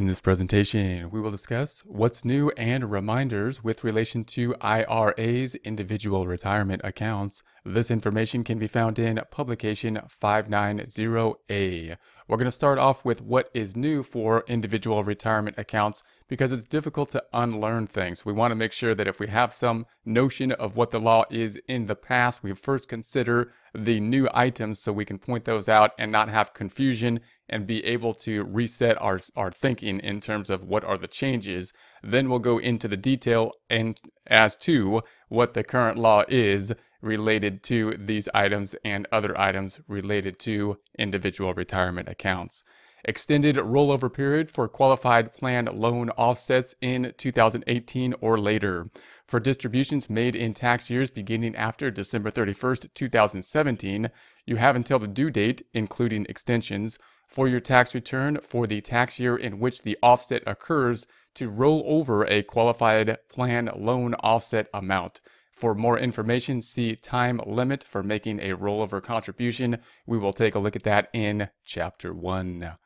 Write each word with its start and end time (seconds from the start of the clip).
In 0.00 0.06
this 0.06 0.18
presentation, 0.18 1.10
we 1.10 1.20
will 1.20 1.30
discuss 1.30 1.80
what's 1.84 2.24
new 2.24 2.48
and 2.56 2.90
reminders 2.90 3.62
with 3.62 3.84
relation 3.84 4.24
to 4.24 4.54
IRAs, 4.62 5.56
individual 5.56 6.26
retirement 6.26 6.80
accounts. 6.82 7.42
This 7.66 7.90
information 7.90 8.42
can 8.42 8.58
be 8.58 8.66
found 8.66 8.98
in 8.98 9.20
publication 9.30 10.00
590A. 10.08 11.98
We're 12.30 12.36
going 12.36 12.44
to 12.44 12.52
start 12.52 12.78
off 12.78 13.04
with 13.04 13.20
what 13.22 13.50
is 13.54 13.74
new 13.74 14.04
for 14.04 14.44
individual 14.46 15.02
retirement 15.02 15.58
accounts 15.58 16.04
because 16.28 16.52
it's 16.52 16.64
difficult 16.64 17.10
to 17.10 17.24
unlearn 17.32 17.88
things. 17.88 18.24
We 18.24 18.32
want 18.32 18.52
to 18.52 18.54
make 18.54 18.70
sure 18.70 18.94
that 18.94 19.08
if 19.08 19.18
we 19.18 19.26
have 19.26 19.52
some 19.52 19.84
notion 20.04 20.52
of 20.52 20.76
what 20.76 20.92
the 20.92 21.00
law 21.00 21.24
is 21.28 21.58
in 21.66 21.86
the 21.86 21.96
past, 21.96 22.44
we 22.44 22.54
first 22.54 22.88
consider 22.88 23.50
the 23.74 23.98
new 23.98 24.28
items 24.32 24.78
so 24.78 24.92
we 24.92 25.04
can 25.04 25.18
point 25.18 25.44
those 25.44 25.68
out 25.68 25.90
and 25.98 26.12
not 26.12 26.28
have 26.28 26.54
confusion 26.54 27.18
and 27.48 27.66
be 27.66 27.84
able 27.84 28.14
to 28.14 28.44
reset 28.44 28.96
our, 29.02 29.18
our 29.34 29.50
thinking 29.50 29.98
in 29.98 30.20
terms 30.20 30.50
of 30.50 30.62
what 30.62 30.84
are 30.84 30.98
the 30.98 31.08
changes. 31.08 31.72
Then 32.00 32.30
we'll 32.30 32.38
go 32.38 32.58
into 32.58 32.86
the 32.86 32.96
detail 32.96 33.50
and 33.68 34.00
as 34.28 34.54
to 34.58 35.02
what 35.30 35.54
the 35.54 35.64
current 35.64 35.98
law 35.98 36.22
is 36.28 36.72
related 37.00 37.62
to 37.64 37.94
these 37.98 38.28
items 38.34 38.74
and 38.84 39.06
other 39.10 39.38
items 39.40 39.80
related 39.88 40.38
to 40.40 40.78
individual 40.98 41.54
retirement 41.54 42.08
accounts. 42.08 42.64
Extended 43.04 43.56
rollover 43.56 44.12
period 44.12 44.50
for 44.50 44.68
qualified 44.68 45.32
plan 45.32 45.66
loan 45.72 46.10
offsets 46.10 46.74
in 46.82 47.14
2018 47.16 48.14
or 48.20 48.38
later. 48.38 48.90
For 49.26 49.40
distributions 49.40 50.10
made 50.10 50.36
in 50.36 50.52
tax 50.52 50.90
years 50.90 51.10
beginning 51.10 51.56
after 51.56 51.90
December 51.90 52.30
31st, 52.30 52.92
2017, 52.94 54.10
you 54.44 54.56
have 54.56 54.76
until 54.76 54.98
the 54.98 55.08
due 55.08 55.30
date, 55.30 55.62
including 55.72 56.26
extensions, 56.28 56.98
for 57.26 57.48
your 57.48 57.60
tax 57.60 57.94
return 57.94 58.38
for 58.42 58.66
the 58.66 58.80
tax 58.80 59.18
year 59.18 59.36
in 59.36 59.60
which 59.60 59.82
the 59.82 59.96
offset 60.02 60.42
occurs 60.46 61.06
to 61.34 61.48
roll 61.48 61.82
over 61.86 62.24
a 62.24 62.42
qualified 62.42 63.16
plan 63.28 63.70
loan 63.76 64.14
offset 64.14 64.66
amount. 64.74 65.20
For 65.60 65.74
more 65.74 65.98
information, 65.98 66.62
see 66.62 66.96
time 66.96 67.38
limit 67.44 67.84
for 67.84 68.02
making 68.02 68.40
a 68.40 68.56
rollover 68.56 69.02
contribution. 69.02 69.76
We 70.06 70.16
will 70.16 70.32
take 70.32 70.54
a 70.54 70.58
look 70.58 70.74
at 70.74 70.84
that 70.84 71.10
in 71.12 71.50
Chapter 71.66 72.14
1. 72.14 72.76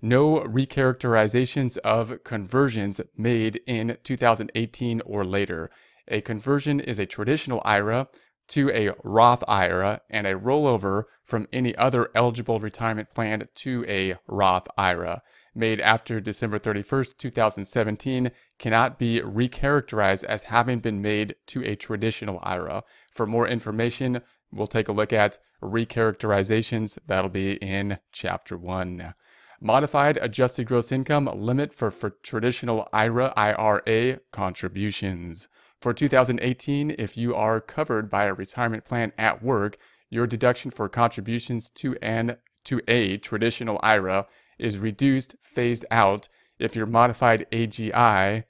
No 0.00 0.38
recharacterizations 0.42 1.78
of 1.78 2.22
conversions 2.22 3.00
made 3.16 3.60
in 3.66 3.98
2018 4.04 5.00
or 5.04 5.24
later. 5.24 5.68
A 6.06 6.20
conversion 6.20 6.78
is 6.78 7.00
a 7.00 7.06
traditional 7.06 7.60
IRA 7.64 8.06
to 8.50 8.70
a 8.70 8.92
Roth 9.02 9.42
IRA 9.48 10.02
and 10.08 10.24
a 10.24 10.38
rollover 10.38 11.06
from 11.24 11.48
any 11.52 11.74
other 11.74 12.08
eligible 12.14 12.60
retirement 12.60 13.10
plan 13.10 13.48
to 13.56 13.84
a 13.88 14.14
Roth 14.28 14.68
IRA 14.78 15.22
made 15.54 15.80
after 15.80 16.20
December 16.20 16.58
31st, 16.58 17.18
2017 17.18 18.30
cannot 18.58 18.98
be 18.98 19.20
recharacterized 19.20 20.24
as 20.24 20.44
having 20.44 20.78
been 20.80 21.02
made 21.02 21.34
to 21.46 21.64
a 21.64 21.76
traditional 21.76 22.38
IRA. 22.42 22.82
For 23.10 23.26
more 23.26 23.46
information, 23.46 24.22
we'll 24.50 24.66
take 24.66 24.88
a 24.88 24.92
look 24.92 25.12
at 25.12 25.38
recharacterizations. 25.62 26.98
That'll 27.06 27.30
be 27.30 27.54
in 27.54 27.98
chapter 28.12 28.56
1. 28.56 29.14
Modified 29.60 30.18
adjusted 30.20 30.66
gross 30.66 30.90
income 30.90 31.30
limit 31.34 31.72
for, 31.72 31.90
for 31.90 32.10
traditional 32.10 32.88
IRA 32.92 33.32
IRA 33.36 34.18
contributions. 34.32 35.46
For 35.80 35.92
2018, 35.92 36.96
if 36.98 37.16
you 37.16 37.34
are 37.34 37.60
covered 37.60 38.10
by 38.10 38.24
a 38.24 38.34
retirement 38.34 38.84
plan 38.84 39.12
at 39.18 39.42
work, 39.42 39.78
your 40.10 40.26
deduction 40.26 40.70
for 40.70 40.88
contributions 40.88 41.70
to 41.70 41.96
an 42.02 42.36
to 42.64 42.80
a 42.86 43.16
traditional 43.18 43.80
IRA 43.82 44.26
is 44.58 44.78
reduced, 44.78 45.36
phased 45.40 45.84
out. 45.90 46.28
If 46.58 46.76
your 46.76 46.86
modified 46.86 47.46
AGI 47.52 48.44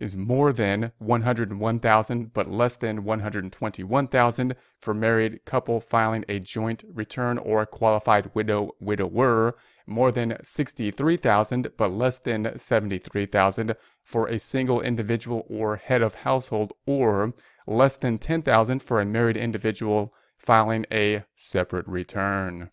is 0.00 0.16
more 0.16 0.52
than 0.52 0.92
101,000 0.98 2.32
but 2.32 2.50
less 2.50 2.76
than 2.76 3.04
121,000 3.04 4.54
for 4.78 4.94
married 4.94 5.44
couple 5.44 5.80
filing 5.80 6.24
a 6.28 6.38
joint 6.38 6.84
return 6.92 7.38
or 7.38 7.64
qualified 7.66 8.30
widow 8.34 8.72
widower, 8.80 9.56
more 9.86 10.12
than 10.12 10.36
63,000 10.42 11.68
but 11.76 11.92
less 11.92 12.18
than 12.18 12.58
73,000 12.58 13.74
for 14.02 14.28
a 14.28 14.38
single 14.38 14.80
individual 14.80 15.46
or 15.48 15.76
head 15.76 16.02
of 16.02 16.16
household 16.16 16.72
or 16.86 17.32
less 17.66 17.96
than 17.96 18.18
10,000 18.18 18.82
for 18.82 19.00
a 19.00 19.06
married 19.06 19.36
individual 19.36 20.12
filing 20.36 20.84
a 20.92 21.24
separate 21.36 21.86
return 21.88 22.70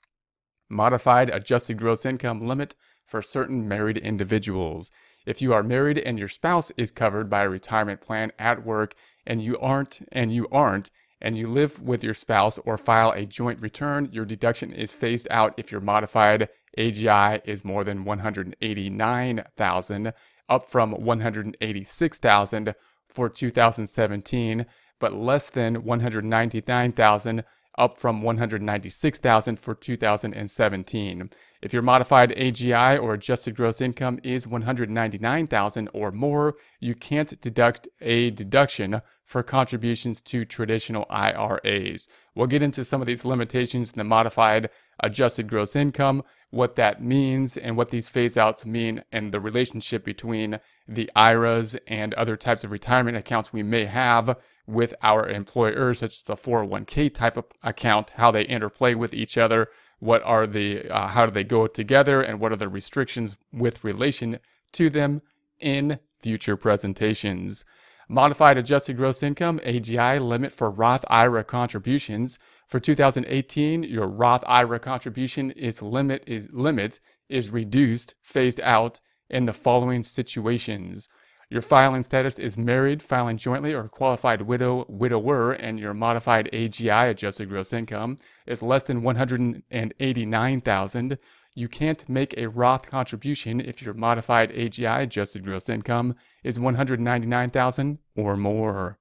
modified 0.73 1.29
adjusted 1.29 1.77
gross 1.77 2.05
income 2.05 2.41
limit 2.41 2.75
for 3.05 3.21
certain 3.21 3.65
married 3.67 3.97
individuals. 3.97 4.89
If 5.25 5.41
you 5.41 5.53
are 5.53 5.63
married 5.63 5.99
and 5.99 6.19
your 6.19 6.27
spouse 6.27 6.73
is 6.75 6.91
covered 6.91 7.29
by 7.29 7.43
a 7.43 7.49
retirement 7.49 8.01
plan 8.01 8.33
at 8.37 8.65
work 8.65 8.93
and 9.25 9.41
you 9.41 9.57
aren't 9.59 10.01
and 10.11 10.33
you 10.33 10.49
aren't 10.51 10.91
and 11.21 11.37
you 11.37 11.47
live 11.47 11.81
with 11.81 12.03
your 12.03 12.13
spouse 12.13 12.59
or 12.65 12.77
file 12.77 13.11
a 13.11 13.25
joint 13.25 13.61
return, 13.61 14.09
your 14.11 14.25
deduction 14.25 14.73
is 14.73 14.91
phased 14.91 15.29
out 15.31 15.53
if 15.55 15.71
your 15.71 15.79
modified 15.79 16.49
AGI 16.77 17.39
is 17.45 17.63
more 17.63 17.85
than 17.85 18.03
189,000 18.03 20.13
up 20.49 20.65
from 20.65 20.91
186,000 20.91 22.75
for 23.07 23.29
2017 23.29 24.65
but 24.99 25.13
less 25.13 25.49
than 25.49 25.83
199,000 25.83 27.43
up 27.77 27.97
from 27.97 28.21
196,000 28.21 29.59
for 29.59 29.73
2017. 29.73 31.29
If 31.61 31.73
your 31.73 31.81
modified 31.81 32.31
AGI 32.31 33.01
or 33.01 33.13
adjusted 33.13 33.55
gross 33.55 33.81
income 33.81 34.19
is 34.23 34.45
199,000 34.45 35.89
or 35.93 36.11
more, 36.11 36.55
you 36.79 36.93
can't 36.93 37.39
deduct 37.41 37.87
a 38.01 38.31
deduction 38.31 39.01
for 39.23 39.43
contributions 39.43 40.21
to 40.21 40.45
traditional 40.45 41.05
IRAs. 41.09 42.07
We'll 42.35 42.47
get 42.47 42.63
into 42.63 42.83
some 42.83 43.01
of 43.01 43.07
these 43.07 43.23
limitations 43.25 43.91
in 43.91 43.97
the 43.97 44.03
modified 44.03 44.69
adjusted 45.01 45.47
gross 45.47 45.75
income, 45.75 46.23
what 46.49 46.75
that 46.75 47.01
means 47.01 47.57
and 47.57 47.77
what 47.77 47.89
these 47.89 48.09
phase 48.09 48.37
outs 48.37 48.65
mean 48.65 49.03
and 49.11 49.31
the 49.31 49.39
relationship 49.39 50.03
between 50.03 50.59
the 50.87 51.09
IRAs 51.15 51.75
and 51.87 52.13
other 52.13 52.35
types 52.35 52.63
of 52.63 52.71
retirement 52.71 53.17
accounts 53.17 53.53
we 53.53 53.63
may 53.63 53.85
have 53.85 54.37
with 54.65 54.93
our 55.01 55.27
employers, 55.27 55.99
such 55.99 56.23
as 56.23 56.29
a 56.29 56.35
401k 56.35 57.13
type 57.13 57.37
of 57.37 57.45
account, 57.61 58.11
how 58.11 58.31
they 58.31 58.43
interplay 58.43 58.95
with 58.95 59.13
each 59.13 59.37
other, 59.37 59.67
what 59.99 60.21
are 60.23 60.47
the, 60.47 60.89
uh, 60.89 61.07
how 61.07 61.25
do 61.25 61.31
they 61.31 61.43
go 61.43 61.67
together, 61.67 62.21
and 62.21 62.39
what 62.39 62.51
are 62.51 62.57
the 62.57 62.69
restrictions 62.69 63.37
with 63.51 63.83
relation 63.83 64.39
to 64.73 64.89
them 64.89 65.21
in 65.59 65.99
future 66.19 66.57
presentations. 66.57 67.65
Modified 68.09 68.57
adjusted 68.57 68.97
gross 68.97 69.23
income, 69.23 69.59
AGI 69.65 70.19
limit 70.21 70.51
for 70.51 70.69
Roth 70.69 71.05
IRA 71.09 71.43
contributions. 71.43 72.37
For 72.67 72.79
2018, 72.79 73.83
your 73.83 74.07
Roth 74.07 74.43
IRA 74.45 74.79
contribution 74.79 75.51
is 75.51 75.81
limit 75.81 76.23
is 76.27 76.47
limit 76.51 76.99
is 77.29 77.49
reduced, 77.49 78.15
phased 78.21 78.59
out 78.61 78.99
in 79.29 79.45
the 79.45 79.53
following 79.53 80.03
situations. 80.03 81.07
Your 81.53 81.61
filing 81.61 82.03
status 82.03 82.39
is 82.39 82.57
married, 82.57 83.03
filing 83.03 83.37
jointly, 83.37 83.75
or 83.75 83.87
qualified 83.87 84.41
widow, 84.41 84.87
widower, 84.89 85.51
and 85.51 85.79
your 85.79 85.93
modified 85.93 86.49
AGI 86.51 87.11
adjusted 87.11 87.47
gross 87.47 87.71
income 87.71 88.15
is 88.47 88.63
less 88.63 88.81
than 88.81 89.03
189,000. 89.03 91.17
You 91.53 91.67
can't 91.67 92.09
make 92.09 92.35
a 92.35 92.47
Roth 92.47 92.87
contribution 92.87 93.61
if 93.61 93.83
your 93.83 93.93
modified 93.93 94.49
AGI 94.49 95.03
adjusted 95.03 95.43
gross 95.43 95.69
income 95.69 96.15
is 96.43 96.59
199,000 96.59 97.99
or 98.15 98.35
more. 98.35 98.97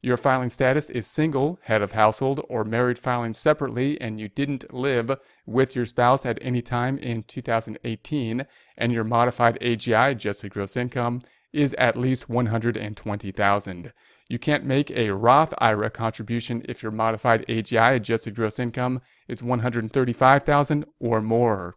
Your 0.00 0.16
filing 0.16 0.50
status 0.50 0.88
is 0.88 1.08
single, 1.08 1.58
head 1.62 1.82
of 1.82 1.90
household, 1.90 2.40
or 2.48 2.62
married 2.62 3.00
filing 3.00 3.34
separately, 3.34 4.00
and 4.00 4.20
you 4.20 4.28
didn't 4.28 4.72
live 4.72 5.10
with 5.44 5.74
your 5.74 5.86
spouse 5.86 6.24
at 6.24 6.38
any 6.40 6.62
time 6.62 6.98
in 6.98 7.24
2018, 7.24 8.46
and 8.78 8.92
your 8.92 9.02
modified 9.02 9.58
AGI 9.60 10.12
adjusted 10.12 10.52
gross 10.52 10.76
income 10.76 11.18
is 11.56 11.74
at 11.78 11.96
least 11.96 12.28
120,000. 12.28 13.92
You 14.28 14.38
can't 14.38 14.64
make 14.64 14.90
a 14.90 15.10
Roth 15.10 15.54
IRA 15.58 15.88
contribution 15.88 16.62
if 16.68 16.82
your 16.82 16.92
modified 16.92 17.46
AGI 17.48 17.96
adjusted 17.96 18.34
gross 18.34 18.58
income 18.58 19.00
is 19.26 19.42
135,000 19.42 20.84
or 21.00 21.22
more. 21.22 21.76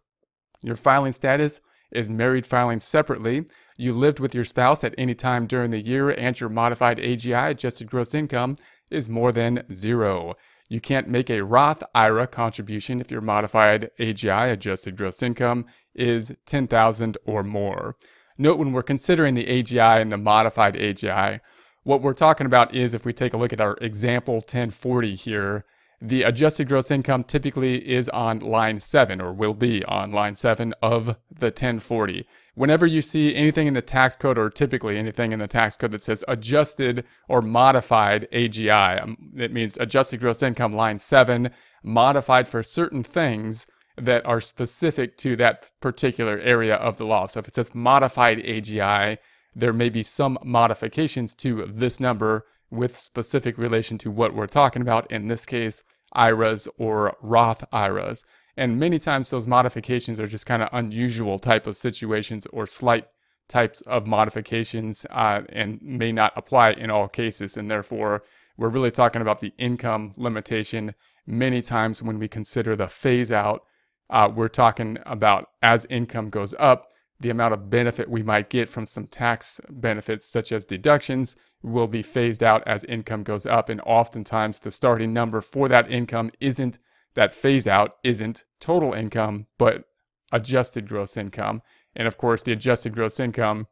Your 0.62 0.76
filing 0.76 1.14
status 1.14 1.60
is 1.90 2.10
married 2.10 2.46
filing 2.46 2.80
separately. 2.80 3.46
You 3.78 3.94
lived 3.94 4.20
with 4.20 4.34
your 4.34 4.44
spouse 4.44 4.84
at 4.84 4.94
any 4.98 5.14
time 5.14 5.46
during 5.46 5.70
the 5.70 5.80
year 5.80 6.10
and 6.10 6.38
your 6.38 6.50
modified 6.50 6.98
AGI 6.98 7.50
adjusted 7.50 7.90
gross 7.90 8.14
income 8.14 8.56
is 8.90 9.08
more 9.08 9.32
than 9.32 9.64
zero. 9.74 10.34
You 10.68 10.80
can't 10.80 11.08
make 11.08 11.30
a 11.30 11.42
Roth 11.42 11.82
IRA 11.94 12.26
contribution 12.26 13.00
if 13.00 13.10
your 13.10 13.22
modified 13.22 13.90
AGI 13.98 14.52
adjusted 14.52 14.96
gross 14.96 15.22
income 15.22 15.64
is 15.94 16.32
10,000 16.46 17.16
or 17.24 17.42
more. 17.42 17.96
Note 18.40 18.58
when 18.58 18.72
we're 18.72 18.82
considering 18.82 19.34
the 19.34 19.44
AGI 19.44 20.00
and 20.00 20.10
the 20.10 20.16
modified 20.16 20.74
AGI, 20.74 21.40
what 21.82 22.00
we're 22.00 22.14
talking 22.14 22.46
about 22.46 22.74
is 22.74 22.94
if 22.94 23.04
we 23.04 23.12
take 23.12 23.34
a 23.34 23.36
look 23.36 23.52
at 23.52 23.60
our 23.60 23.76
example 23.82 24.36
1040 24.36 25.14
here, 25.14 25.66
The 26.02 26.22
adjusted 26.22 26.66
gross 26.66 26.90
income 26.90 27.24
typically 27.24 27.86
is 27.86 28.08
on 28.08 28.38
line 28.38 28.80
7 28.80 29.20
or 29.20 29.34
will 29.34 29.52
be 29.52 29.84
on 29.84 30.12
line 30.12 30.34
7 30.34 30.72
of 30.80 31.16
the 31.30 31.48
1040. 31.48 32.26
Whenever 32.54 32.86
you 32.86 33.02
see 33.02 33.34
anything 33.34 33.66
in 33.66 33.74
the 33.74 33.82
tax 33.82 34.16
code 34.16 34.38
or 34.38 34.48
typically 34.48 34.96
anything 34.96 35.32
in 35.32 35.40
the 35.40 35.46
tax 35.46 35.76
code 35.76 35.90
that 35.90 36.02
says 36.02 36.24
adjusted 36.26 37.04
or 37.28 37.42
modified 37.42 38.26
AGI, 38.32 39.02
um, 39.02 39.18
it 39.36 39.52
means 39.52 39.76
adjusted 39.76 40.20
gross 40.20 40.42
income 40.42 40.74
line 40.74 40.98
7 40.98 41.50
modified 41.82 42.48
for 42.48 42.62
certain 42.62 43.04
things 43.04 43.66
that 44.00 44.24
are 44.26 44.40
specific 44.40 45.16
to 45.18 45.36
that 45.36 45.70
particular 45.80 46.38
area 46.38 46.76
of 46.76 46.98
the 46.98 47.04
law. 47.04 47.26
So 47.26 47.40
if 47.40 47.48
it 47.48 47.54
says 47.54 47.74
modified 47.74 48.38
AGI, 48.38 49.18
there 49.54 49.72
may 49.72 49.88
be 49.88 50.02
some 50.02 50.38
modifications 50.44 51.34
to 51.36 51.66
this 51.66 52.00
number 52.00 52.46
with 52.70 52.96
specific 52.96 53.58
relation 53.58 53.98
to 53.98 54.10
what 54.10 54.34
we're 54.34 54.46
talking 54.46 54.82
about, 54.82 55.10
in 55.10 55.28
this 55.28 55.44
case, 55.44 55.82
IRAs 56.12 56.68
or 56.78 57.16
Roth 57.20 57.64
IRAs. 57.72 58.24
And 58.56 58.78
many 58.78 58.98
times 58.98 59.30
those 59.30 59.46
modifications 59.46 60.20
are 60.20 60.26
just 60.26 60.46
kind 60.46 60.62
of 60.62 60.68
unusual 60.72 61.38
type 61.38 61.66
of 61.66 61.76
situations 61.76 62.46
or 62.52 62.66
slight 62.66 63.06
types 63.48 63.80
of 63.82 64.06
modifications 64.06 65.06
uh, 65.10 65.42
and 65.48 65.80
may 65.82 66.12
not 66.12 66.32
apply 66.36 66.72
in 66.72 66.90
all 66.90 67.08
cases. 67.08 67.56
And 67.56 67.70
therefore, 67.70 68.22
we're 68.56 68.68
really 68.68 68.90
talking 68.90 69.22
about 69.22 69.40
the 69.40 69.52
income 69.58 70.12
limitation. 70.16 70.94
Many 71.26 71.62
times 71.62 72.02
when 72.02 72.18
we 72.18 72.28
consider 72.28 72.76
the 72.76 72.88
phase 72.88 73.32
out, 73.32 73.64
uh, 74.10 74.28
we're 74.34 74.48
talking 74.48 74.98
about 75.06 75.48
as 75.62 75.86
income 75.88 76.30
goes 76.30 76.54
up, 76.58 76.88
the 77.20 77.30
amount 77.30 77.54
of 77.54 77.70
benefit 77.70 78.08
we 78.08 78.22
might 78.22 78.50
get 78.50 78.68
from 78.68 78.86
some 78.86 79.06
tax 79.06 79.60
benefits, 79.68 80.26
such 80.26 80.52
as 80.52 80.64
deductions, 80.64 81.36
will 81.62 81.86
be 81.86 82.02
phased 82.02 82.42
out 82.42 82.62
as 82.66 82.82
income 82.84 83.22
goes 83.22 83.44
up. 83.44 83.68
And 83.68 83.80
oftentimes, 83.82 84.58
the 84.58 84.70
starting 84.70 85.12
number 85.12 85.40
for 85.40 85.68
that 85.68 85.90
income 85.90 86.30
isn't 86.40 86.78
that 87.14 87.34
phase 87.34 87.66
out, 87.66 87.96
isn't 88.02 88.44
total 88.58 88.94
income, 88.94 89.46
but 89.58 89.84
adjusted 90.32 90.88
gross 90.88 91.16
income. 91.16 91.60
And 91.94 92.08
of 92.08 92.16
course, 92.16 92.42
the 92.42 92.52
adjusted 92.52 92.94
gross 92.94 93.20
income, 93.20 93.66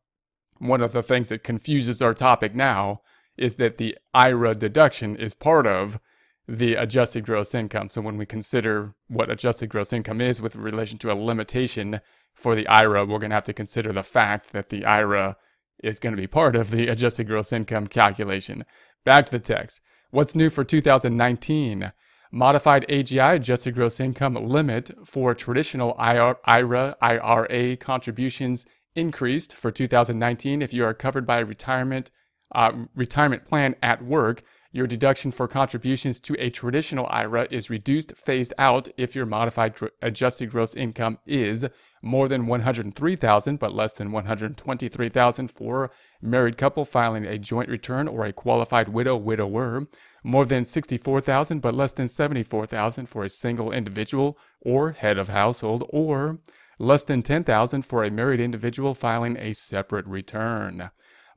one 0.58 0.82
of 0.82 0.93
the 0.93 1.02
things 1.02 1.31
that 1.31 1.44
confuses 1.44 2.02
our 2.02 2.14
topic 2.14 2.55
now 2.55 3.00
is 3.37 3.56
that 3.56 3.79
the 3.79 3.96
IRA 4.12 4.55
deduction 4.55 5.17
is 5.17 5.35
part 5.35 5.67
of 5.67 5.99
the 6.48 6.74
adjusted 6.74 7.26
gross 7.26 7.54
income. 7.54 7.90
So 7.90 8.00
when 8.00 8.16
we 8.16 8.24
consider 8.24 8.94
what 9.08 9.30
adjusted 9.30 9.68
gross 9.68 9.92
income 9.92 10.22
is 10.22 10.40
with 10.40 10.56
relation 10.56 10.98
to 11.00 11.12
a 11.12 11.14
limitation 11.14 12.00
for 12.34 12.54
the 12.54 12.66
IRA, 12.66 13.04
we're 13.04 13.18
going 13.18 13.30
to 13.30 13.36
have 13.36 13.44
to 13.44 13.52
consider 13.52 13.92
the 13.92 14.02
fact 14.02 14.52
that 14.52 14.70
the 14.70 14.86
IRA 14.86 15.36
is 15.84 16.00
going 16.00 16.14
to 16.14 16.20
be 16.20 16.26
part 16.26 16.56
of 16.56 16.70
the 16.70 16.88
adjusted 16.88 17.26
gross 17.26 17.52
income 17.52 17.86
calculation. 17.86 18.64
Back 19.04 19.26
to 19.26 19.32
the 19.32 19.38
text. 19.38 19.82
What's 20.10 20.34
new 20.34 20.48
for 20.48 20.64
2019? 20.64 21.92
Modified 22.32 22.86
AGI 22.88 23.36
adjusted 23.36 23.74
gross 23.74 24.00
income 24.00 24.34
limit 24.34 24.90
for 25.04 25.34
traditional 25.34 25.94
IRA, 25.98 26.96
IRA 27.00 27.76
contributions 27.76 28.64
increased 28.94 29.54
for 29.54 29.70
2019 29.70 30.62
if 30.62 30.72
you 30.72 30.84
are 30.84 30.94
covered 30.94 31.26
by 31.26 31.40
a 31.40 31.44
retirement 31.44 32.10
uh, 32.54 32.72
retirement 32.94 33.44
plan 33.44 33.74
at 33.82 34.02
work 34.02 34.42
your 34.70 34.86
deduction 34.86 35.30
for 35.30 35.48
contributions 35.48 36.20
to 36.20 36.36
a 36.38 36.50
traditional 36.50 37.06
IRA 37.10 37.48
is 37.50 37.70
reduced 37.70 38.16
phased 38.16 38.52
out 38.58 38.88
if 38.96 39.16
your 39.16 39.24
modified 39.24 39.74
adjusted 40.02 40.50
gross 40.50 40.74
income 40.74 41.18
is 41.26 41.66
more 42.02 42.28
than 42.28 42.46
103,000 42.46 43.58
but 43.58 43.74
less 43.74 43.94
than 43.94 44.12
123,000 44.12 45.48
for 45.48 45.84
a 45.84 45.90
married 46.20 46.58
couple 46.58 46.84
filing 46.84 47.24
a 47.24 47.38
joint 47.38 47.68
return 47.68 48.06
or 48.06 48.24
a 48.24 48.32
qualified 48.32 48.88
widow 48.88 49.16
widower, 49.16 49.86
more 50.22 50.44
than 50.44 50.64
64,000 50.64 51.60
but 51.60 51.74
less 51.74 51.92
than 51.92 52.08
74,000 52.08 53.06
for 53.06 53.24
a 53.24 53.30
single 53.30 53.72
individual 53.72 54.38
or 54.60 54.92
head 54.92 55.18
of 55.18 55.28
household 55.28 55.84
or 55.88 56.38
less 56.78 57.02
than 57.04 57.22
10,000 57.22 57.82
for 57.82 58.04
a 58.04 58.10
married 58.10 58.40
individual 58.40 58.94
filing 58.94 59.36
a 59.36 59.52
separate 59.52 60.06
return. 60.06 60.90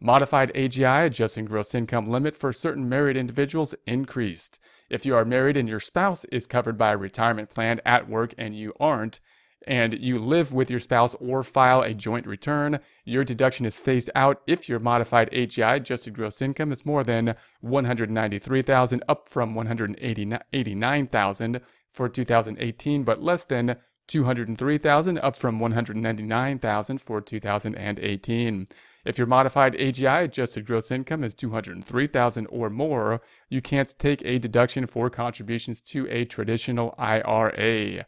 Modified 0.04 0.52
AGI 0.56 1.06
adjusting 1.06 1.46
gross 1.46 1.76
income 1.76 2.08
limit 2.08 2.36
for 2.36 2.52
certain 2.52 2.90
married 2.90 3.16
individuals 3.16 3.76
increased. 3.86 4.58
If 4.90 5.06
you 5.06 5.16
are 5.16 5.24
married 5.24 5.58
and 5.58 5.70
your 5.70 5.80
spouse 5.80 6.26
is 6.26 6.48
covered 6.48 6.76
by 6.76 6.94
a 6.94 6.98
retirement 6.98 7.52
plan 7.52 7.80
at 7.86 8.10
work 8.10 8.34
and 8.36 8.56
you 8.56 8.74
aren't, 8.80 9.20
and 9.68 9.94
you 9.94 10.18
live 10.18 10.52
with 10.52 10.72
your 10.72 10.80
spouse 10.80 11.16
or 11.20 11.44
file 11.44 11.84
a 11.84 11.94
joint 11.94 12.26
return, 12.26 12.80
your 13.06 13.24
deduction 13.24 13.64
is 13.64 13.78
phased 13.78 14.10
out 14.16 14.42
if 14.48 14.68
your 14.68 14.80
modified 14.80 15.30
AGI 15.30 15.76
adjusted 15.76 16.16
gross 16.16 16.42
income 16.42 16.72
is 16.72 16.84
more 16.84 17.04
than 17.04 17.36
193,000 17.60 19.04
up 19.08 19.30
from 19.30 19.54
189,000 19.54 21.62
for 21.92 22.10
2018 22.10 23.04
but 23.04 23.22
less 23.22 23.44
than 23.44 23.76
203,000 24.08 25.20
up 25.20 25.36
from 25.36 25.60
199,000 25.60 27.00
for 27.00 27.22
2018. 27.22 28.68
If 29.04 29.18
your 29.18 29.28
modified 29.28 29.74
AGI 29.74 30.24
adjusted 30.26 30.66
gross 30.66 30.92
income 30.92 31.24
is 31.24 31.34
203,000 31.34 32.46
or 32.48 32.70
more, 32.70 33.22
you 33.50 33.62
can't 33.62 33.98
take 33.98 34.22
a 34.24 34.38
deduction 34.38 34.86
for 34.86 35.10
contributions 35.10 35.82
to 35.82 36.08
a 36.10 36.26
traditional 36.26 36.94
IRA. 36.98 38.06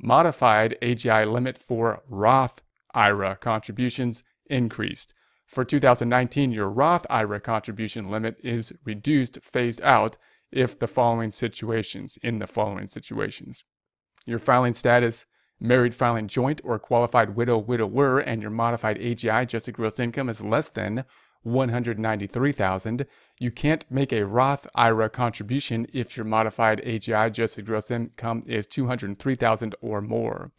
Modified 0.00 0.76
AGI 0.82 1.30
limit 1.30 1.58
for 1.58 2.02
Roth 2.08 2.62
IRA 2.94 3.36
contributions 3.36 4.22
increased. 4.48 5.14
For 5.46 5.64
2019, 5.64 6.52
your 6.52 6.68
Roth 6.68 7.06
IRA 7.10 7.40
contribution 7.40 8.10
limit 8.10 8.36
is 8.42 8.72
reduced, 8.84 9.38
phased 9.42 9.80
out 9.82 10.16
if 10.52 10.78
the 10.78 10.86
following 10.86 11.32
situations, 11.32 12.18
in 12.22 12.38
the 12.38 12.46
following 12.46 12.88
situations. 12.88 13.64
Your 14.26 14.38
filing 14.38 14.74
status 14.74 15.26
married 15.60 15.94
filing 15.94 16.28
joint 16.28 16.60
or 16.64 16.78
qualified 16.78 17.36
widow 17.36 17.58
widower 17.58 18.18
and 18.18 18.42
your 18.42 18.50
modified 18.50 18.98
AGI 18.98 19.42
adjusted 19.42 19.74
gross 19.74 19.98
income 19.98 20.28
is 20.28 20.40
less 20.40 20.68
than 20.68 21.04
193,000, 21.46 23.06
you 23.38 23.50
can't 23.50 23.84
make 23.88 24.12
a 24.12 24.26
Roth 24.26 24.66
IRA 24.74 25.08
contribution 25.08 25.86
if 25.92 26.16
your 26.16 26.26
modified 26.26 26.82
AGI 26.84 27.26
adjusted 27.26 27.66
gross 27.66 27.90
income 27.90 28.42
is 28.46 28.66
203,000 28.66 29.74
or 29.80 30.00
more. 30.00 30.50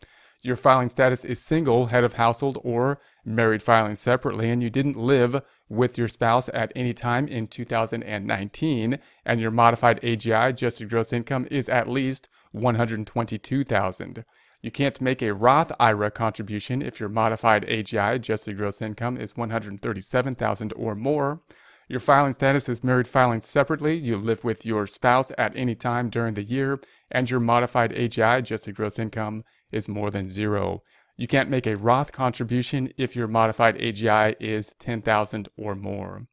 Your 0.44 0.56
filing 0.56 0.90
status 0.90 1.26
is 1.26 1.42
single, 1.42 1.88
head 1.88 2.06
of 2.06 2.14
household, 2.14 2.58
or 2.64 3.02
married 3.26 3.62
filing 3.62 3.98
separately, 3.98 4.50
and 4.50 4.64
you 4.64 4.70
didn't 4.70 4.96
live 4.96 5.42
with 5.68 5.98
your 5.98 6.08
spouse 6.08 6.50
at 6.54 6.72
any 6.74 6.94
time 6.94 7.28
in 7.28 7.48
2019, 7.48 9.00
and 9.26 9.42
your 9.42 9.52
modified 9.52 10.00
AGI 10.02 10.50
adjusted 10.50 10.90
gross 10.90 11.12
income 11.12 11.48
is 11.52 11.68
at 11.68 11.90
least 11.90 12.30
122,000. 12.52 14.24
You 14.62 14.72
can't 14.72 15.00
make 15.00 15.22
a 15.22 15.34
Roth 15.34 15.72
IRA 15.80 16.10
contribution 16.10 16.82
if 16.82 17.00
your 17.00 17.10
modified 17.10 17.66
AGI 17.68 18.16
adjusted 18.16 18.58
gross 18.58 18.82
income 18.82 19.18
is 19.18 19.38
137,000 19.38 20.74
or 20.76 20.96
more. 20.96 21.42
Your 21.88 22.00
filing 22.00 22.34
status 22.34 22.68
is 22.68 22.84
married 22.84 23.08
filing 23.08 23.42
separately. 23.42 23.96
You 23.96 24.18
live 24.18 24.44
with 24.44 24.66
your 24.66 24.88
spouse 24.88 25.32
at 25.38 25.56
any 25.56 25.76
time 25.76 26.10
during 26.10 26.34
the 26.34 26.44
year, 26.44 26.80
and 27.12 27.30
your 27.30 27.40
modified 27.40 27.92
AGI 27.92 28.40
adjusted 28.40 28.76
gross 28.76 29.00
income 29.00 29.44
is 29.72 29.88
more 29.88 30.10
than 30.10 30.30
zero. 30.30 30.82
You 31.16 31.28
can't 31.28 31.50
make 31.50 31.66
a 31.66 31.78
Roth 31.78 32.12
contribution 32.12 32.92
if 32.98 33.16
your 33.16 33.28
modified 33.28 33.78
AGI 33.78 34.36
is 34.40 34.74
10,000 34.80 35.50
or 35.56 35.76
more. 35.76 36.28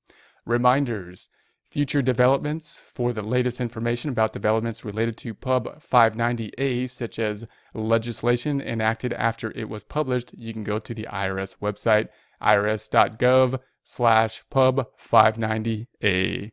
Reminders 0.45 1.29
future 1.75 2.01
developments 2.01 2.79
for 2.79 3.13
the 3.13 3.21
latest 3.21 3.61
information 3.61 4.09
about 4.09 4.33
developments 4.33 4.85
related 4.85 5.17
to 5.17 5.35
Pub 5.35 5.83
590A, 5.83 6.89
such 6.89 7.19
as 7.19 7.49
legislation 7.75 8.61
enacted 8.61 9.13
after 9.15 9.51
it 9.57 9.69
was 9.69 9.83
published, 9.83 10.33
you 10.35 10.53
can 10.53 10.63
go 10.63 10.79
to 10.79 10.95
the 10.95 11.09
IRS 11.11 11.57
website, 11.61 12.07
irs.gov 12.41 13.59
slash 13.83 14.45
pub 14.51 14.87
590A. 15.03 16.53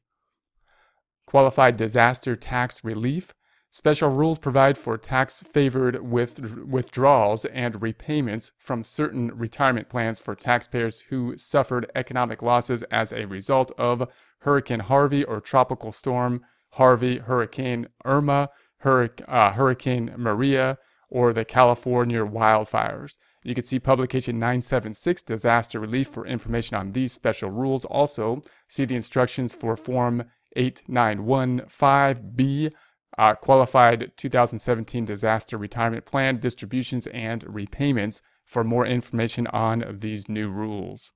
Qualified 1.28 1.78
disaster 1.78 2.36
tax 2.36 2.84
relief. 2.84 3.32
Special 3.74 4.10
rules 4.10 4.38
provide 4.38 4.78
for 4.78 4.98
tax 4.98 5.44
favored 5.44 6.04
with 6.04 6.66
withdrawals 6.66 7.46
and 7.46 7.82
repayments 7.82 8.52
from 8.60 8.84
certain 8.84 9.32
retirement 9.34 9.88
plans 9.88 10.20
for 10.20 10.36
taxpayers 10.36 11.06
who 11.10 11.38
suffered 11.38 11.90
economic 11.96 12.42
losses 12.42 12.84
as 12.92 13.14
a 13.14 13.28
result 13.28 13.72
of 13.78 14.10
Hurricane 14.40 14.82
Harvey 14.82 15.24
or 15.24 15.40
Tropical 15.40 15.94
Storm 15.94 16.42
Harvey, 16.72 17.20
Hurricane 17.20 17.88
Irma, 18.04 18.50
uh, 18.84 19.52
Hurricane 19.54 20.16
Maria, 20.18 20.78
or 21.10 21.32
the 21.32 21.46
California 21.46 22.26
wildfires. 22.26 23.18
You 23.44 23.56
can 23.56 23.64
see 23.64 23.80
publication 23.80 24.38
976 24.38 25.22
Disaster 25.22 25.80
Relief 25.80 26.10
for 26.10 26.28
information 26.28 26.76
on 26.76 26.92
these 26.92 27.14
special 27.14 27.50
rules. 27.50 27.86
Also, 27.86 28.42
see 28.68 28.84
the 28.84 28.96
instructions 28.96 29.54
for 29.54 29.78
Form 29.78 30.26
8915B, 30.58 32.74
uh, 33.18 33.36
Qualified 33.36 34.12
2017 34.18 35.06
Disaster 35.06 35.58
Retirement 35.58 36.06
Plan 36.06 36.40
distributions 36.40 37.08
and 37.08 37.44
repayments 37.48 38.22
for 38.46 38.64
more 38.64 38.86
information 38.86 39.48
on 39.48 39.98
these 40.00 40.30
new 40.30 40.50
rules. 40.50 41.12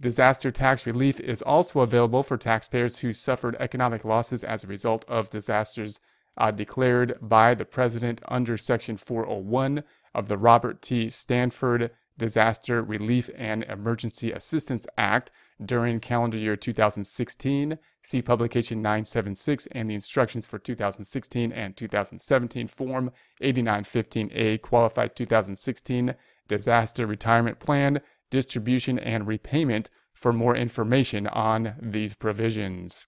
Disaster 0.00 0.50
tax 0.50 0.86
relief 0.86 1.18
is 1.18 1.42
also 1.42 1.80
available 1.80 2.22
for 2.22 2.36
taxpayers 2.36 3.00
who 3.00 3.12
suffered 3.12 3.56
economic 3.58 4.04
losses 4.04 4.44
as 4.44 4.62
a 4.62 4.68
result 4.68 5.04
of 5.08 5.30
disasters 5.30 5.98
uh, 6.36 6.52
declared 6.52 7.18
by 7.20 7.54
the 7.54 7.64
president 7.64 8.20
under 8.28 8.56
Section 8.56 8.96
401 8.96 9.82
of 10.14 10.28
the 10.28 10.38
Robert 10.38 10.80
T. 10.80 11.10
Stafford 11.10 11.90
Disaster 12.18 12.82
Relief 12.82 13.30
and 13.36 13.62
Emergency 13.64 14.32
Assistance 14.32 14.86
Act 14.98 15.30
during 15.64 16.00
calendar 16.00 16.36
year 16.36 16.56
2016. 16.56 17.78
See 18.02 18.22
Publication 18.22 18.82
976 18.82 19.68
and 19.72 19.88
the 19.88 19.94
instructions 19.94 20.44
for 20.44 20.58
2016 20.58 21.52
and 21.52 21.76
2017 21.76 22.66
Form 22.66 23.12
8915A 23.42 24.60
Qualified 24.60 25.16
2016 25.16 26.14
Disaster 26.48 27.06
Retirement 27.06 27.60
Plan 27.60 28.00
Distribution 28.30 28.98
and 28.98 29.26
Repayment 29.26 29.88
for 30.12 30.32
more 30.32 30.56
information 30.56 31.26
on 31.28 31.74
these 31.80 32.14
provisions. 32.14 33.06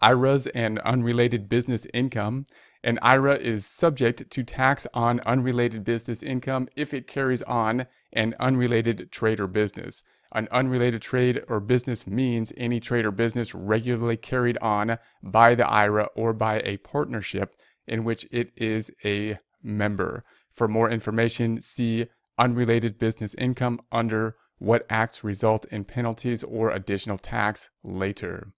IRAs 0.00 0.46
and 0.48 0.78
unrelated 0.80 1.48
business 1.48 1.86
income. 1.92 2.46
An 2.84 2.98
IRA 3.02 3.36
is 3.36 3.66
subject 3.66 4.30
to 4.30 4.44
tax 4.44 4.86
on 4.94 5.20
unrelated 5.20 5.84
business 5.84 6.22
income 6.22 6.68
if 6.76 6.94
it 6.94 7.06
carries 7.06 7.42
on 7.42 7.86
an 8.12 8.34
unrelated 8.38 9.10
trade 9.10 9.40
or 9.40 9.48
business. 9.48 10.02
An 10.32 10.46
unrelated 10.52 11.02
trade 11.02 11.42
or 11.48 11.58
business 11.58 12.06
means 12.06 12.52
any 12.56 12.80
trade 12.80 13.04
or 13.04 13.10
business 13.10 13.54
regularly 13.54 14.16
carried 14.16 14.58
on 14.58 14.98
by 15.22 15.54
the 15.54 15.66
IRA 15.66 16.04
or 16.14 16.32
by 16.32 16.60
a 16.64 16.76
partnership 16.78 17.56
in 17.86 18.04
which 18.04 18.26
it 18.30 18.52
is 18.56 18.90
a 19.04 19.38
member. 19.62 20.24
For 20.52 20.68
more 20.68 20.90
information, 20.90 21.62
see 21.62 22.06
unrelated 22.38 22.98
business 22.98 23.34
income 23.34 23.80
under 23.90 24.36
what 24.58 24.86
acts 24.90 25.24
result 25.24 25.64
in 25.66 25.84
penalties 25.84 26.44
or 26.44 26.70
additional 26.70 27.18
tax 27.18 27.70
later. 27.82 28.52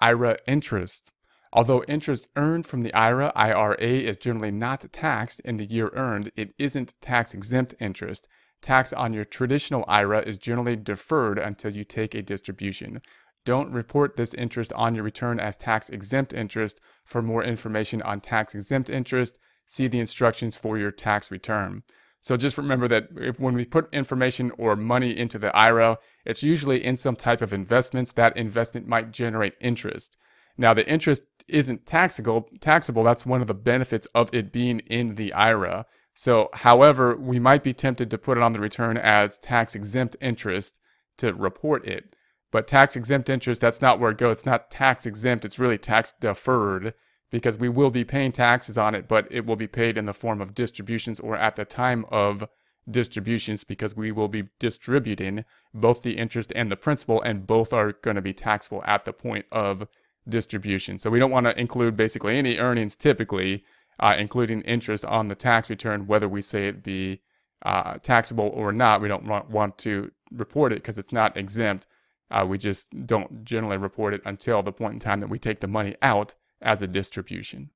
IRA 0.00 0.38
interest. 0.46 1.10
Although 1.56 1.84
interest 1.84 2.28
earned 2.34 2.66
from 2.66 2.80
the 2.80 2.92
IRA 2.92 3.30
IRA 3.36 3.76
is 3.78 4.16
generally 4.16 4.50
not 4.50 4.92
taxed 4.92 5.38
in 5.40 5.56
the 5.56 5.64
year 5.64 5.88
earned, 5.94 6.32
it 6.34 6.52
isn't 6.58 6.94
tax 7.00 7.32
exempt 7.32 7.74
interest. 7.78 8.26
Tax 8.60 8.92
on 8.92 9.12
your 9.12 9.24
traditional 9.24 9.84
IRA 9.86 10.22
is 10.22 10.36
generally 10.36 10.74
deferred 10.74 11.38
until 11.38 11.70
you 11.70 11.84
take 11.84 12.12
a 12.12 12.22
distribution. 12.22 13.00
Don't 13.44 13.70
report 13.70 14.16
this 14.16 14.34
interest 14.34 14.72
on 14.72 14.96
your 14.96 15.04
return 15.04 15.38
as 15.38 15.56
tax 15.56 15.90
exempt 15.90 16.32
interest. 16.32 16.80
For 17.04 17.22
more 17.22 17.44
information 17.44 18.02
on 18.02 18.20
tax 18.20 18.54
exempt 18.56 18.90
interest, 18.90 19.38
see 19.64 19.86
the 19.86 20.00
instructions 20.00 20.56
for 20.56 20.76
your 20.76 20.90
tax 20.90 21.30
return. 21.30 21.84
So 22.20 22.36
just 22.36 22.58
remember 22.58 22.88
that 22.88 23.08
if, 23.16 23.38
when 23.38 23.54
we 23.54 23.64
put 23.64 23.92
information 23.92 24.50
or 24.58 24.74
money 24.74 25.16
into 25.16 25.38
the 25.38 25.54
IRA, 25.54 25.98
it's 26.24 26.42
usually 26.42 26.84
in 26.84 26.96
some 26.96 27.14
type 27.14 27.42
of 27.42 27.52
investments. 27.52 28.12
That 28.12 28.36
investment 28.36 28.88
might 28.88 29.12
generate 29.12 29.54
interest. 29.60 30.16
Now, 30.56 30.72
the 30.72 30.88
interest 30.88 31.22
isn't 31.48 31.86
taxable. 31.86 32.48
Taxable. 32.60 33.04
That's 33.04 33.26
one 33.26 33.40
of 33.40 33.46
the 33.46 33.54
benefits 33.54 34.06
of 34.14 34.30
it 34.32 34.52
being 34.52 34.80
in 34.80 35.16
the 35.16 35.32
IRA. 35.32 35.86
So, 36.14 36.48
however, 36.52 37.16
we 37.16 37.38
might 37.38 37.64
be 37.64 37.72
tempted 37.72 38.10
to 38.10 38.18
put 38.18 38.38
it 38.38 38.42
on 38.42 38.52
the 38.52 38.60
return 38.60 38.96
as 38.96 39.38
tax 39.38 39.74
exempt 39.74 40.16
interest 40.20 40.78
to 41.18 41.34
report 41.34 41.86
it. 41.86 42.14
But 42.52 42.68
tax 42.68 42.94
exempt 42.94 43.28
interest, 43.28 43.60
that's 43.60 43.82
not 43.82 43.98
where 43.98 44.12
it 44.12 44.18
goes. 44.18 44.32
It's 44.38 44.46
not 44.46 44.70
tax 44.70 45.06
exempt. 45.06 45.44
It's 45.44 45.58
really 45.58 45.78
tax 45.78 46.14
deferred 46.20 46.94
because 47.32 47.58
we 47.58 47.68
will 47.68 47.90
be 47.90 48.04
paying 48.04 48.30
taxes 48.30 48.78
on 48.78 48.94
it, 48.94 49.08
but 49.08 49.26
it 49.28 49.44
will 49.44 49.56
be 49.56 49.66
paid 49.66 49.98
in 49.98 50.06
the 50.06 50.14
form 50.14 50.40
of 50.40 50.54
distributions 50.54 51.18
or 51.18 51.36
at 51.36 51.56
the 51.56 51.64
time 51.64 52.04
of 52.12 52.46
distributions 52.88 53.64
because 53.64 53.96
we 53.96 54.12
will 54.12 54.28
be 54.28 54.44
distributing 54.60 55.44
both 55.72 56.02
the 56.02 56.16
interest 56.16 56.52
and 56.54 56.70
the 56.70 56.76
principal, 56.76 57.20
and 57.22 57.44
both 57.46 57.72
are 57.72 57.92
going 57.92 58.14
to 58.14 58.22
be 58.22 58.32
taxable 58.32 58.84
at 58.86 59.04
the 59.04 59.12
point 59.12 59.46
of 59.50 59.88
distribution. 60.28 60.98
So 60.98 61.10
we 61.10 61.18
don't 61.18 61.30
want 61.30 61.46
to 61.46 61.58
include 61.58 61.96
basically 61.96 62.36
any 62.36 62.58
earnings 62.58 62.96
typically, 62.96 63.64
uh, 64.00 64.14
including 64.18 64.62
interest 64.62 65.04
on 65.04 65.28
the 65.28 65.34
tax 65.34 65.70
return, 65.70 66.06
whether 66.06 66.28
we 66.28 66.42
say 66.42 66.68
it 66.68 66.82
be 66.82 67.20
uh, 67.64 67.98
taxable 68.02 68.50
or 68.54 68.72
not. 68.72 69.00
We 69.00 69.08
don't 69.08 69.26
want, 69.26 69.78
to 69.78 70.10
report 70.32 70.72
it 70.72 70.76
because 70.76 70.98
it's 70.98 71.12
not 71.12 71.36
exempt. 71.36 71.86
Uh, 72.30 72.44
we 72.48 72.58
just 72.58 72.88
don't 73.06 73.44
generally 73.44 73.76
report 73.76 74.14
it 74.14 74.22
until 74.24 74.62
the 74.62 74.72
point 74.72 74.94
in 74.94 75.00
time 75.00 75.20
that 75.20 75.28
we 75.28 75.38
take 75.38 75.60
the 75.60 75.68
money 75.68 75.96
out 76.02 76.34
as 76.60 76.82
a 76.82 76.86
distribution. 76.86 77.70